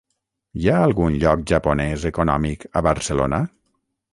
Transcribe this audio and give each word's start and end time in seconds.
Hi 0.61 0.69
ha 0.69 0.77
algun 0.85 1.17
lloc 1.23 1.43
japonès 1.53 2.07
econòmic 2.11 2.67
a 2.81 2.85
Barcelona? 2.89 3.41